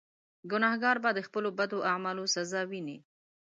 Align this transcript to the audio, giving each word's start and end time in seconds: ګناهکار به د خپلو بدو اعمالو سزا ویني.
ګناهکار 0.51 0.97
به 1.03 1.09
د 1.13 1.19
خپلو 1.27 1.49
بدو 1.57 1.79
اعمالو 1.91 2.25
سزا 2.35 2.61
ویني. 2.69 2.97